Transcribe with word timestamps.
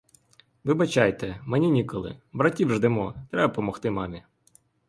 Вибачайте, 0.63 1.39
мені 1.45 1.71
ніколи, 1.71 2.15
братів 2.33 2.73
ждемо, 2.73 3.15
треба 3.31 3.53
помогти 3.53 3.91
мамі. 3.91 4.23